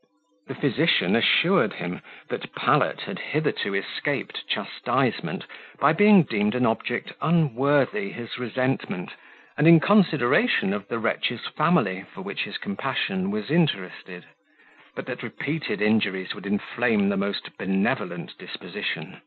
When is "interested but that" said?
13.51-15.21